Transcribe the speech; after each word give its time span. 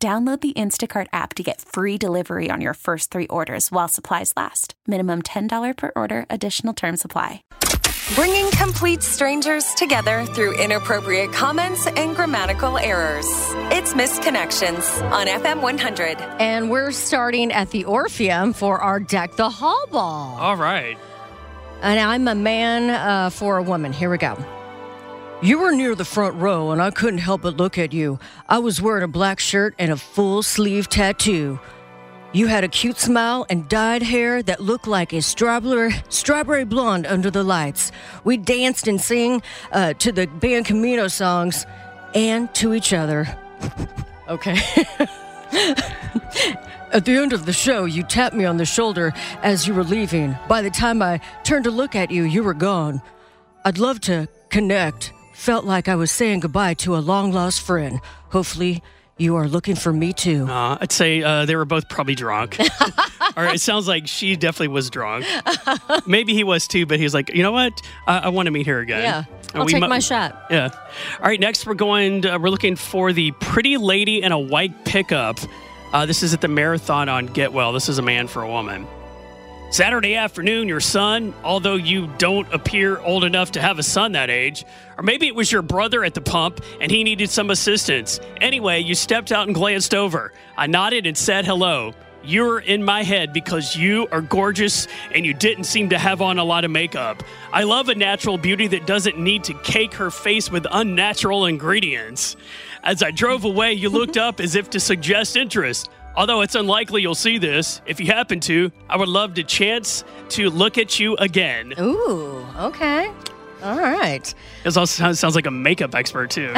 Download 0.00 0.40
the 0.40 0.52
Instacart 0.52 1.08
app 1.12 1.34
to 1.34 1.42
get 1.42 1.60
free 1.60 1.98
delivery 1.98 2.50
on 2.52 2.60
your 2.60 2.74
first 2.74 3.10
three 3.10 3.26
orders 3.26 3.72
while 3.72 3.88
supplies 3.88 4.32
last. 4.36 4.74
Minimum 4.86 5.22
$10 5.22 5.76
per 5.76 5.90
order, 5.96 6.24
additional 6.30 6.72
term 6.72 6.96
supply. 6.96 7.42
Bringing 8.14 8.48
complete 8.52 9.02
strangers 9.02 9.74
together 9.74 10.24
through 10.26 10.54
inappropriate 10.62 11.32
comments 11.32 11.88
and 11.88 12.14
grammatical 12.14 12.78
errors. 12.78 13.26
It's 13.72 13.96
Missed 13.96 14.22
Connections 14.22 14.88
on 15.02 15.26
FM 15.26 15.62
100. 15.62 16.20
And 16.38 16.70
we're 16.70 16.92
starting 16.92 17.50
at 17.50 17.70
the 17.72 17.84
Orpheum 17.84 18.52
for 18.52 18.80
our 18.80 19.00
Deck 19.00 19.34
the 19.34 19.50
Hall 19.50 19.84
Ball. 19.90 20.38
All 20.38 20.56
right. 20.56 20.96
And 21.82 21.98
I'm 21.98 22.28
a 22.28 22.36
man 22.36 22.90
uh, 22.90 23.30
for 23.30 23.56
a 23.56 23.64
woman. 23.64 23.92
Here 23.92 24.10
we 24.10 24.18
go. 24.18 24.38
You 25.40 25.60
were 25.60 25.70
near 25.70 25.94
the 25.94 26.04
front 26.04 26.34
row, 26.34 26.72
and 26.72 26.82
I 26.82 26.90
couldn't 26.90 27.20
help 27.20 27.42
but 27.42 27.56
look 27.56 27.78
at 27.78 27.92
you. 27.92 28.18
I 28.48 28.58
was 28.58 28.82
wearing 28.82 29.04
a 29.04 29.08
black 29.08 29.38
shirt 29.38 29.72
and 29.78 29.92
a 29.92 29.96
full 29.96 30.42
sleeve 30.42 30.88
tattoo. 30.88 31.60
You 32.32 32.48
had 32.48 32.64
a 32.64 32.68
cute 32.68 32.98
smile 32.98 33.46
and 33.48 33.68
dyed 33.68 34.02
hair 34.02 34.42
that 34.42 34.60
looked 34.60 34.88
like 34.88 35.12
a 35.12 35.22
strawberry, 35.22 35.92
strawberry 36.08 36.64
blonde 36.64 37.06
under 37.06 37.30
the 37.30 37.44
lights. 37.44 37.92
We 38.24 38.36
danced 38.36 38.88
and 38.88 39.00
sang 39.00 39.42
uh, 39.70 39.92
to 39.94 40.10
the 40.10 40.26
band 40.26 40.66
Camino 40.66 41.06
songs 41.06 41.66
and 42.16 42.52
to 42.56 42.74
each 42.74 42.92
other. 42.92 43.28
okay. 44.28 44.56
At 46.90 47.04
the 47.04 47.16
end 47.16 47.32
of 47.32 47.46
the 47.46 47.52
show, 47.52 47.84
you 47.84 48.02
tapped 48.02 48.34
me 48.34 48.44
on 48.44 48.56
the 48.56 48.66
shoulder 48.66 49.12
as 49.44 49.68
you 49.68 49.74
were 49.74 49.84
leaving. 49.84 50.36
By 50.48 50.62
the 50.62 50.70
time 50.70 51.00
I 51.00 51.20
turned 51.44 51.62
to 51.64 51.70
look 51.70 51.94
at 51.94 52.10
you, 52.10 52.24
you 52.24 52.42
were 52.42 52.54
gone. 52.54 53.00
I'd 53.64 53.78
love 53.78 54.00
to 54.00 54.26
connect. 54.50 55.12
Felt 55.38 55.64
like 55.64 55.86
I 55.86 55.94
was 55.94 56.10
saying 56.10 56.40
goodbye 56.40 56.74
to 56.74 56.96
a 56.96 56.98
long 56.98 57.30
lost 57.30 57.60
friend. 57.60 58.00
Hopefully, 58.30 58.82
you 59.18 59.36
are 59.36 59.46
looking 59.46 59.76
for 59.76 59.92
me 59.92 60.12
too. 60.12 60.44
Uh, 60.48 60.78
I'd 60.80 60.90
say 60.90 61.22
uh, 61.22 61.46
they 61.46 61.54
were 61.54 61.64
both 61.64 61.88
probably 61.88 62.16
drunk. 62.16 62.58
or 63.36 63.46
it 63.46 63.60
sounds 63.60 63.86
like 63.86 64.08
she 64.08 64.34
definitely 64.34 64.68
was 64.74 64.90
drunk. 64.90 65.26
Maybe 66.08 66.34
he 66.34 66.42
was 66.42 66.66
too, 66.66 66.86
but 66.86 66.98
he 66.98 67.04
was 67.04 67.14
like, 67.14 67.32
you 67.32 67.44
know 67.44 67.52
what? 67.52 67.80
I, 68.08 68.18
I 68.18 68.28
want 68.30 68.46
to 68.46 68.50
meet 68.50 68.66
her 68.66 68.80
again. 68.80 69.00
Yeah, 69.00 69.24
I'll 69.54 69.64
take 69.64 69.80
mu- 69.80 69.86
my 69.86 70.00
shot. 70.00 70.46
Yeah. 70.50 70.70
All 71.20 71.28
right. 71.28 71.38
Next, 71.38 71.66
we're 71.66 71.74
going. 71.74 72.22
To, 72.22 72.36
we're 72.36 72.50
looking 72.50 72.74
for 72.74 73.12
the 73.12 73.30
pretty 73.30 73.76
lady 73.76 74.20
in 74.20 74.32
a 74.32 74.38
white 74.40 74.84
pickup. 74.84 75.38
Uh, 75.92 76.04
this 76.04 76.24
is 76.24 76.34
at 76.34 76.40
the 76.40 76.48
marathon 76.48 77.08
on 77.08 77.28
Getwell. 77.28 77.72
This 77.72 77.88
is 77.88 77.98
a 77.98 78.02
man 78.02 78.26
for 78.26 78.42
a 78.42 78.48
woman. 78.48 78.88
Saturday 79.70 80.16
afternoon, 80.16 80.66
your 80.66 80.80
son, 80.80 81.34
although 81.44 81.74
you 81.74 82.06
don't 82.16 82.50
appear 82.54 82.98
old 83.00 83.22
enough 83.22 83.52
to 83.52 83.60
have 83.60 83.78
a 83.78 83.82
son 83.82 84.12
that 84.12 84.30
age, 84.30 84.64
or 84.96 85.04
maybe 85.04 85.26
it 85.26 85.34
was 85.34 85.52
your 85.52 85.60
brother 85.60 86.04
at 86.04 86.14
the 86.14 86.22
pump 86.22 86.62
and 86.80 86.90
he 86.90 87.04
needed 87.04 87.28
some 87.28 87.50
assistance. 87.50 88.18
Anyway, 88.40 88.80
you 88.80 88.94
stepped 88.94 89.30
out 89.30 89.46
and 89.46 89.54
glanced 89.54 89.94
over. 89.94 90.32
I 90.56 90.68
nodded 90.68 91.06
and 91.06 91.18
said 91.18 91.44
hello. 91.44 91.92
You're 92.24 92.60
in 92.60 92.82
my 92.82 93.02
head 93.02 93.34
because 93.34 93.76
you 93.76 94.08
are 94.10 94.22
gorgeous 94.22 94.88
and 95.14 95.26
you 95.26 95.34
didn't 95.34 95.64
seem 95.64 95.90
to 95.90 95.98
have 95.98 96.22
on 96.22 96.38
a 96.38 96.44
lot 96.44 96.64
of 96.64 96.70
makeup. 96.70 97.22
I 97.52 97.64
love 97.64 97.90
a 97.90 97.94
natural 97.94 98.38
beauty 98.38 98.68
that 98.68 98.86
doesn't 98.86 99.18
need 99.18 99.44
to 99.44 99.54
cake 99.54 99.94
her 99.94 100.10
face 100.10 100.50
with 100.50 100.66
unnatural 100.70 101.44
ingredients. 101.44 102.36
As 102.82 103.02
I 103.02 103.10
drove 103.10 103.44
away, 103.44 103.74
you 103.74 103.90
looked 103.90 104.16
up 104.16 104.40
as 104.40 104.54
if 104.56 104.70
to 104.70 104.80
suggest 104.80 105.36
interest. 105.36 105.90
Although 106.18 106.40
it's 106.40 106.56
unlikely 106.56 107.00
you'll 107.00 107.14
see 107.14 107.38
this, 107.38 107.80
if 107.86 108.00
you 108.00 108.06
happen 108.06 108.40
to, 108.40 108.72
I 108.90 108.96
would 108.96 109.08
love 109.08 109.36
the 109.36 109.44
chance 109.44 110.02
to 110.30 110.50
look 110.50 110.76
at 110.76 110.98
you 110.98 111.14
again. 111.14 111.72
Ooh, 111.78 112.44
okay. 112.58 113.08
All 113.62 113.78
right. 113.78 114.34
This 114.64 114.76
also 114.76 115.00
sounds, 115.00 115.20
sounds 115.20 115.36
like 115.36 115.46
a 115.46 115.52
makeup 115.52 115.94
expert, 115.94 116.32
too. 116.32 116.52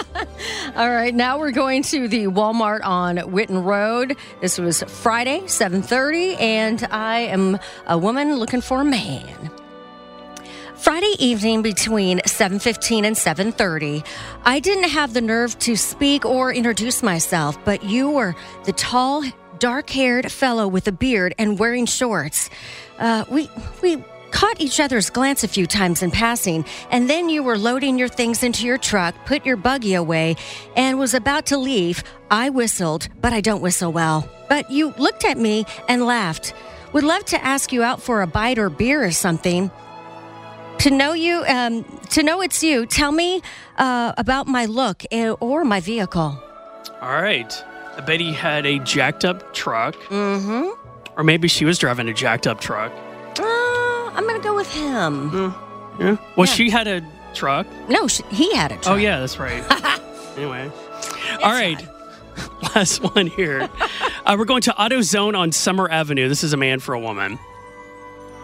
All 0.76 0.90
right, 0.90 1.14
now 1.14 1.38
we're 1.38 1.52
going 1.52 1.84
to 1.84 2.08
the 2.08 2.24
Walmart 2.24 2.80
on 2.82 3.18
Whitten 3.18 3.64
Road. 3.64 4.16
This 4.40 4.58
was 4.58 4.82
Friday, 4.82 5.42
7:30, 5.42 6.40
and 6.40 6.84
I 6.90 7.20
am 7.20 7.60
a 7.86 7.96
woman 7.96 8.34
looking 8.34 8.60
for 8.60 8.80
a 8.80 8.84
man. 8.84 9.50
Friday 10.78 11.16
evening 11.18 11.62
between 11.62 12.20
7:15 12.24 13.04
and 13.04 13.16
7:30, 13.16 14.04
I 14.44 14.60
didn't 14.60 14.90
have 14.90 15.12
the 15.12 15.20
nerve 15.20 15.58
to 15.58 15.74
speak 15.74 16.24
or 16.24 16.52
introduce 16.52 17.02
myself, 17.02 17.58
but 17.64 17.82
you 17.82 18.10
were 18.10 18.36
the 18.62 18.72
tall, 18.72 19.24
dark-haired 19.58 20.30
fellow 20.30 20.68
with 20.68 20.86
a 20.86 20.92
beard 20.92 21.34
and 21.36 21.58
wearing 21.58 21.84
shorts. 21.84 22.48
Uh, 23.00 23.24
we 23.28 23.50
we 23.82 23.98
caught 24.30 24.60
each 24.60 24.78
other's 24.78 25.10
glance 25.10 25.42
a 25.42 25.48
few 25.48 25.66
times 25.66 26.00
in 26.00 26.12
passing, 26.12 26.64
and 26.92 27.10
then 27.10 27.28
you 27.28 27.42
were 27.42 27.58
loading 27.58 27.98
your 27.98 28.08
things 28.08 28.44
into 28.44 28.64
your 28.64 28.78
truck, 28.78 29.16
put 29.26 29.44
your 29.44 29.56
buggy 29.56 29.94
away, 29.94 30.36
and 30.76 30.96
was 30.96 31.12
about 31.12 31.46
to 31.46 31.58
leave. 31.58 32.04
I 32.30 32.50
whistled, 32.50 33.08
but 33.20 33.32
I 33.32 33.40
don't 33.40 33.62
whistle 33.62 33.90
well. 33.90 34.28
But 34.48 34.70
you 34.70 34.94
looked 34.96 35.24
at 35.24 35.38
me 35.38 35.66
and 35.88 36.06
laughed. 36.06 36.54
Would 36.92 37.04
love 37.04 37.24
to 37.26 37.44
ask 37.44 37.72
you 37.72 37.82
out 37.82 38.00
for 38.00 38.22
a 38.22 38.28
bite 38.28 38.60
or 38.60 38.70
beer 38.70 39.02
or 39.02 39.10
something. 39.10 39.72
To 40.80 40.90
know 40.92 41.12
you, 41.12 41.44
um, 41.48 41.84
to 42.10 42.22
know 42.22 42.40
it's 42.40 42.62
you, 42.62 42.86
tell 42.86 43.10
me 43.12 43.42
uh, 43.78 44.12
about 44.16 44.46
my 44.46 44.66
look 44.66 45.02
eh, 45.10 45.30
or 45.40 45.64
my 45.64 45.80
vehicle. 45.80 46.40
All 47.00 47.20
right. 47.22 47.52
I 47.96 48.00
bet 48.00 48.20
he 48.20 48.32
had 48.32 48.64
a 48.64 48.78
jacked 48.80 49.24
up 49.24 49.52
truck, 49.52 49.96
Mm-hmm. 50.08 50.68
or 51.18 51.24
maybe 51.24 51.48
she 51.48 51.64
was 51.64 51.78
driving 51.78 52.08
a 52.08 52.14
jacked 52.14 52.46
up 52.46 52.60
truck. 52.60 52.92
Uh, 53.40 53.42
I'm 54.14 54.24
gonna 54.26 54.38
go 54.38 54.54
with 54.54 54.72
him. 54.72 55.32
Yeah. 55.98 56.16
Well, 56.36 56.46
Yeah. 56.46 56.52
she 56.52 56.70
had 56.70 56.86
a 56.86 57.04
truck. 57.34 57.66
No, 57.88 58.06
sh- 58.06 58.20
he 58.30 58.54
had 58.54 58.70
a 58.70 58.76
truck. 58.76 58.86
Oh, 58.86 58.96
yeah, 58.96 59.18
that's 59.18 59.38
right. 59.40 59.64
anyway. 60.36 60.70
All 61.42 61.50
right. 61.52 61.84
Last 62.76 63.02
one 63.02 63.26
here. 63.26 63.68
uh, 64.26 64.36
we're 64.38 64.44
going 64.44 64.62
to 64.62 64.70
AutoZone 64.70 65.36
on 65.36 65.50
Summer 65.50 65.90
Avenue. 65.90 66.28
This 66.28 66.44
is 66.44 66.52
a 66.52 66.56
man 66.56 66.78
for 66.78 66.94
a 66.94 67.00
woman. 67.00 67.38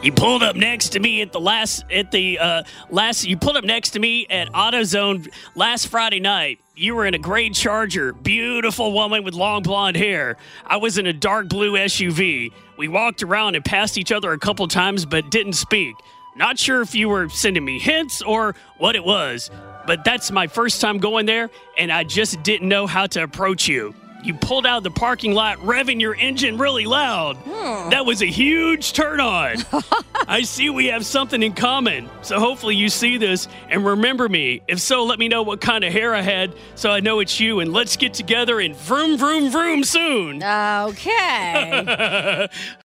You 0.00 0.12
pulled 0.12 0.44
up 0.44 0.54
next 0.54 0.90
to 0.90 1.00
me 1.00 1.22
at 1.22 1.32
the 1.32 1.40
last 1.40 1.84
at 1.90 2.12
the 2.12 2.38
uh, 2.38 2.62
last. 2.88 3.26
You 3.26 3.36
pulled 3.36 3.56
up 3.56 3.64
next 3.64 3.90
to 3.90 3.98
me 3.98 4.28
at 4.30 4.48
AutoZone 4.52 5.28
last 5.56 5.88
Friday 5.88 6.20
night. 6.20 6.60
You 6.76 6.94
were 6.94 7.04
in 7.04 7.14
a 7.14 7.18
gray 7.18 7.50
Charger, 7.50 8.12
beautiful 8.12 8.92
woman 8.92 9.24
with 9.24 9.34
long 9.34 9.64
blonde 9.64 9.96
hair. 9.96 10.36
I 10.64 10.76
was 10.76 10.98
in 10.98 11.06
a 11.08 11.12
dark 11.12 11.48
blue 11.48 11.72
SUV. 11.72 12.52
We 12.76 12.86
walked 12.86 13.24
around 13.24 13.56
and 13.56 13.64
passed 13.64 13.98
each 13.98 14.12
other 14.12 14.30
a 14.30 14.38
couple 14.38 14.68
times, 14.68 15.04
but 15.04 15.32
didn't 15.32 15.54
speak. 15.54 15.96
Not 16.36 16.60
sure 16.60 16.80
if 16.80 16.94
you 16.94 17.08
were 17.08 17.28
sending 17.28 17.64
me 17.64 17.80
hints 17.80 18.22
or 18.22 18.54
what 18.76 18.94
it 18.94 19.04
was, 19.04 19.50
but 19.84 20.04
that's 20.04 20.30
my 20.30 20.46
first 20.46 20.80
time 20.80 20.98
going 20.98 21.26
there, 21.26 21.50
and 21.76 21.90
I 21.90 22.04
just 22.04 22.40
didn't 22.44 22.68
know 22.68 22.86
how 22.86 23.08
to 23.08 23.24
approach 23.24 23.66
you. 23.66 23.96
You 24.22 24.34
pulled 24.34 24.66
out 24.66 24.78
of 24.78 24.84
the 24.84 24.90
parking 24.90 25.32
lot, 25.32 25.58
revving 25.58 26.00
your 26.00 26.14
engine 26.14 26.58
really 26.58 26.86
loud. 26.86 27.36
Hmm. 27.36 27.90
That 27.90 28.04
was 28.04 28.20
a 28.20 28.26
huge 28.26 28.92
turn 28.92 29.20
on. 29.20 29.58
I 30.28 30.42
see 30.42 30.70
we 30.70 30.86
have 30.86 31.06
something 31.06 31.42
in 31.42 31.52
common. 31.52 32.10
So 32.22 32.38
hopefully 32.38 32.74
you 32.74 32.88
see 32.88 33.16
this 33.16 33.48
and 33.68 33.86
remember 33.86 34.28
me. 34.28 34.60
If 34.66 34.80
so, 34.80 35.04
let 35.04 35.18
me 35.18 35.28
know 35.28 35.42
what 35.42 35.60
kind 35.60 35.84
of 35.84 35.92
hair 35.92 36.14
I 36.14 36.22
had 36.22 36.54
so 36.74 36.90
I 36.90 37.00
know 37.00 37.20
it's 37.20 37.38
you. 37.38 37.60
And 37.60 37.72
let's 37.72 37.96
get 37.96 38.14
together 38.14 38.60
and 38.60 38.74
vroom, 38.74 39.16
vroom, 39.16 39.50
vroom 39.50 39.84
soon. 39.84 40.42
Okay. 40.42 42.48